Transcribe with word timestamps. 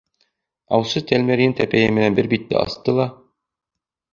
Аусы 0.77 1.03
Тәлмәрйен 1.11 1.53
тәпәйе 1.59 1.91
менән 1.99 2.17
бер 2.21 2.31
битте 2.35 2.59
асты 2.63 2.99
ла: 3.01 3.07